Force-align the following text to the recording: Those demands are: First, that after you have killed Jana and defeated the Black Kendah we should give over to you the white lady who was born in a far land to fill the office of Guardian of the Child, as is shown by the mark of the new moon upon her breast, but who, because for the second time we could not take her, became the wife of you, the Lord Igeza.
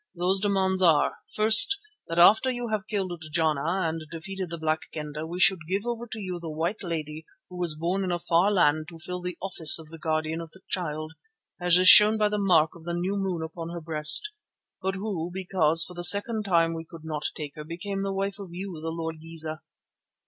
Those 0.15 0.39
demands 0.39 0.81
are: 0.81 1.17
First, 1.35 1.77
that 2.07 2.17
after 2.17 2.49
you 2.49 2.69
have 2.69 2.87
killed 2.87 3.21
Jana 3.31 3.87
and 3.87 4.01
defeated 4.09 4.49
the 4.49 4.57
Black 4.57 4.89
Kendah 4.91 5.27
we 5.27 5.39
should 5.39 5.67
give 5.69 5.85
over 5.85 6.07
to 6.07 6.19
you 6.19 6.39
the 6.39 6.49
white 6.49 6.81
lady 6.81 7.27
who 7.51 7.59
was 7.59 7.75
born 7.77 8.03
in 8.03 8.11
a 8.11 8.17
far 8.17 8.49
land 8.51 8.87
to 8.89 8.97
fill 8.97 9.21
the 9.21 9.37
office 9.43 9.77
of 9.77 9.89
Guardian 10.01 10.41
of 10.41 10.49
the 10.53 10.61
Child, 10.67 11.13
as 11.61 11.77
is 11.77 11.87
shown 11.87 12.17
by 12.17 12.29
the 12.29 12.39
mark 12.39 12.71
of 12.75 12.83
the 12.83 12.95
new 12.95 13.15
moon 13.15 13.43
upon 13.43 13.69
her 13.69 13.79
breast, 13.81 14.31
but 14.81 14.95
who, 14.95 15.29
because 15.31 15.83
for 15.85 15.93
the 15.93 16.03
second 16.03 16.45
time 16.45 16.73
we 16.73 16.83
could 16.83 17.05
not 17.05 17.25
take 17.35 17.53
her, 17.53 17.63
became 17.63 18.01
the 18.01 18.11
wife 18.11 18.39
of 18.39 18.49
you, 18.55 18.79
the 18.81 18.89
Lord 18.89 19.17
Igeza. 19.21 19.59